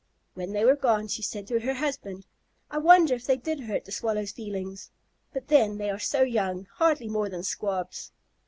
[0.33, 2.25] When they were gone, she said to her husband,
[2.71, 4.89] "I wonder if they did hurt the Swallow's feelings?
[5.31, 8.11] But then, they are so young, hardly more than Squabs."